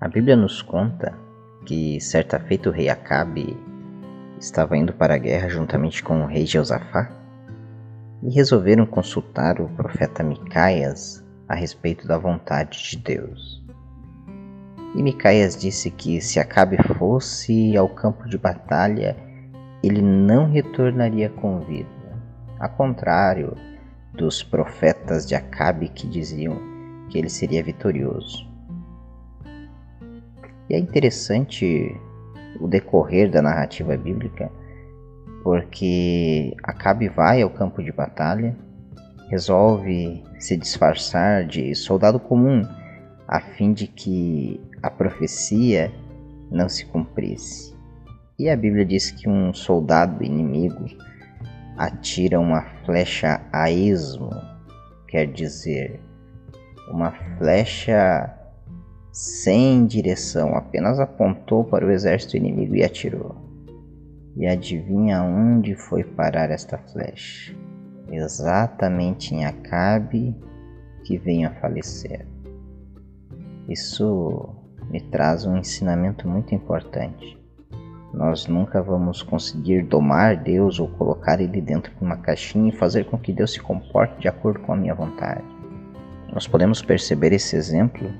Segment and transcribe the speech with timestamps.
[0.00, 1.12] A Bíblia nos conta
[1.66, 3.54] que certa feita o rei Acabe
[4.40, 7.10] estava indo para a guerra juntamente com o rei Jeosafá
[8.22, 13.62] e resolveram consultar o profeta Micaias a respeito da vontade de Deus.
[14.96, 19.14] E Micaias disse que se Acabe fosse ao campo de batalha,
[19.82, 21.86] ele não retornaria com vida.
[22.58, 23.54] A contrário
[24.14, 26.56] dos profetas de Acabe que diziam
[27.10, 28.49] que ele seria vitorioso.
[30.70, 31.96] E é interessante
[32.60, 34.48] o decorrer da narrativa bíblica,
[35.42, 38.56] porque Acabe vai ao campo de batalha,
[39.28, 42.62] resolve se disfarçar de soldado comum
[43.26, 45.92] a fim de que a profecia
[46.52, 47.74] não se cumprisse.
[48.38, 50.86] E a Bíblia diz que um soldado inimigo
[51.76, 54.30] atira uma flecha a esmo,
[55.08, 56.00] quer dizer,
[56.88, 58.39] uma flecha
[59.12, 63.34] sem direção, apenas apontou para o exército inimigo e atirou.
[64.36, 67.54] E adivinha onde foi parar esta flecha?
[68.08, 70.36] Exatamente em Acabe,
[71.04, 72.26] que veio a falecer.
[73.68, 74.54] Isso
[74.88, 77.38] me traz um ensinamento muito importante.
[78.12, 83.04] Nós nunca vamos conseguir domar Deus ou colocar Ele dentro de uma caixinha e fazer
[83.04, 85.44] com que Deus se comporte de acordo com a minha vontade.
[86.32, 88.10] Nós podemos perceber esse exemplo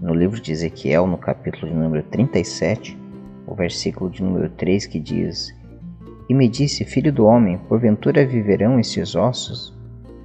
[0.00, 2.96] no livro de Ezequiel, no capítulo de número 37,
[3.46, 5.54] o versículo de número 3 que diz:
[6.28, 9.76] E me disse, filho do homem, porventura viverão esses ossos?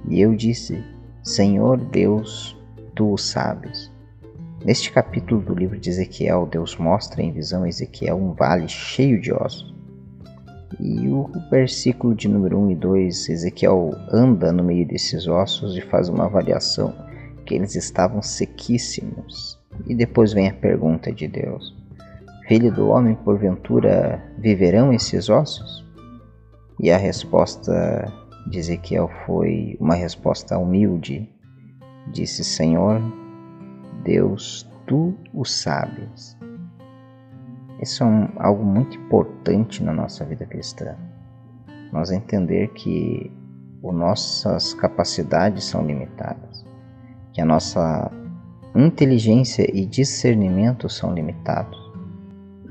[0.08, 0.82] E eu disse:
[1.22, 2.56] Senhor Deus,
[2.94, 3.92] tu o sabes.
[4.64, 9.20] Neste capítulo do livro de Ezequiel, Deus mostra em visão a Ezequiel um vale cheio
[9.20, 9.74] de ossos.
[10.80, 15.80] E o versículo de número 1 e 2, Ezequiel anda no meio desses ossos e
[15.80, 16.94] faz uma avaliação
[17.44, 19.62] que eles estavam sequíssimos.
[19.86, 21.74] E depois vem a pergunta de Deus:
[22.46, 25.84] Filho do homem, porventura viverão esses ossos?
[26.80, 28.12] E a resposta
[28.46, 31.28] de Ezequiel foi uma resposta humilde.
[32.12, 33.00] Disse: Senhor,
[34.04, 36.36] Deus, tu o sabes.
[37.80, 40.96] Isso é um, algo muito importante na nossa vida cristã.
[41.92, 43.32] Nós entender que
[43.86, 46.64] as nossas capacidades são limitadas,
[47.32, 48.10] que a nossa
[48.74, 51.78] inteligência e discernimento são limitados.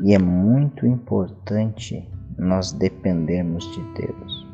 [0.03, 2.05] E é muito importante
[2.37, 4.47] nós dependermos de Deus.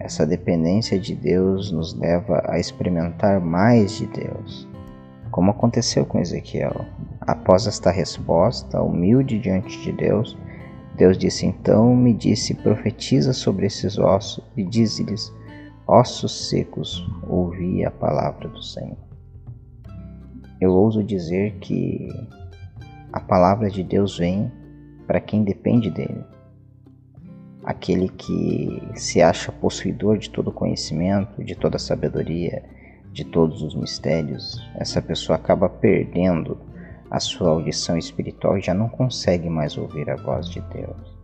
[0.00, 4.68] Essa dependência de Deus nos leva a experimentar mais de Deus,
[5.30, 6.84] como aconteceu com Ezequiel.
[7.20, 10.36] Após esta resposta humilde diante de Deus,
[10.96, 15.32] Deus disse: Então me disse, profetiza sobre esses ossos e diz-lhes:
[15.86, 19.13] Ossos secos, ouvi a palavra do Senhor
[20.64, 22.08] eu ouso dizer que
[23.12, 24.50] a palavra de Deus vem
[25.06, 26.24] para quem depende dele.
[27.62, 32.62] Aquele que se acha possuidor de todo conhecimento, de toda sabedoria,
[33.12, 36.58] de todos os mistérios, essa pessoa acaba perdendo
[37.10, 41.18] a sua audição espiritual e já não consegue mais ouvir a voz de Deus.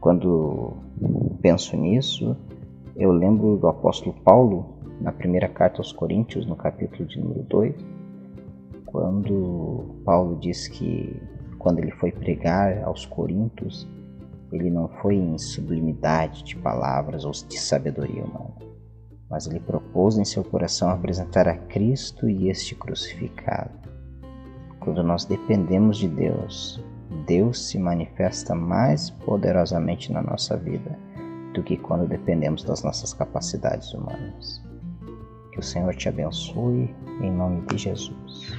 [0.00, 0.74] Quando
[1.42, 2.36] penso nisso,
[2.94, 7.74] eu lembro do apóstolo Paulo na primeira carta aos Coríntios, no capítulo de número 2,
[8.84, 11.20] quando Paulo diz que
[11.58, 13.88] quando ele foi pregar aos Coríntios,
[14.52, 18.56] ele não foi em sublimidade de palavras ou de sabedoria humana,
[19.30, 23.78] mas ele propôs em seu coração apresentar a Cristo e este crucificado.
[24.80, 26.82] Quando nós dependemos de Deus,
[27.26, 30.98] Deus se manifesta mais poderosamente na nossa vida
[31.54, 34.69] do que quando dependemos das nossas capacidades humanas
[35.60, 38.54] o Senhor te abençoe, em nome de Jesus.